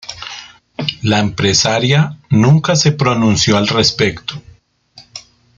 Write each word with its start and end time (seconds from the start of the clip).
La 1.03 1.19
empresaria 1.19 2.17
nunca 2.31 2.75
se 2.75 2.91
pronunció 2.93 3.55
al 3.55 3.67
respecto. 3.67 4.41